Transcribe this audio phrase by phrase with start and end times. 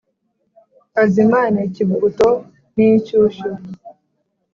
[1.01, 2.29] Azimane ikivuguto
[2.75, 3.49] n’inshyushyu